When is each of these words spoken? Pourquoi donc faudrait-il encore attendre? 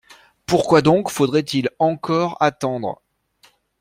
Pourquoi 0.47 0.81
donc 0.81 1.11
faudrait-il 1.11 1.69
encore 1.77 2.35
attendre? 2.39 3.03